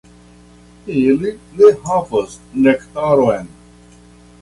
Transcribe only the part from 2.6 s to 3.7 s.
nektaron.